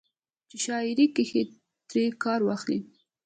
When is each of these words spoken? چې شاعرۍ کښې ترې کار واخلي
چې 0.49 0.57
شاعرۍ 0.65 1.07
کښې 1.15 1.43
ترې 1.89 2.05
کار 2.23 2.39
واخلي 2.43 2.79